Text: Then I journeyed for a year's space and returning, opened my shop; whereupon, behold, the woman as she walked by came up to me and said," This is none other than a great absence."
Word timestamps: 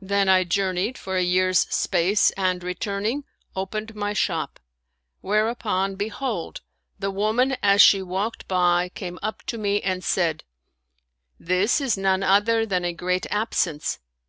Then 0.00 0.28
I 0.28 0.42
journeyed 0.42 0.98
for 0.98 1.16
a 1.16 1.22
year's 1.22 1.60
space 1.72 2.32
and 2.32 2.64
returning, 2.64 3.22
opened 3.54 3.94
my 3.94 4.12
shop; 4.12 4.58
whereupon, 5.20 5.94
behold, 5.94 6.62
the 6.98 7.12
woman 7.12 7.56
as 7.62 7.80
she 7.80 8.02
walked 8.02 8.48
by 8.48 8.88
came 8.88 9.20
up 9.22 9.44
to 9.44 9.58
me 9.58 9.80
and 9.80 10.02
said," 10.02 10.42
This 11.52 11.80
is 11.80 11.96
none 11.96 12.24
other 12.24 12.66
than 12.66 12.84
a 12.84 12.92
great 12.92 13.24
absence." 13.30 14.00